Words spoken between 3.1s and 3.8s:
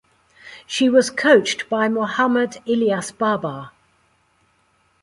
Babar.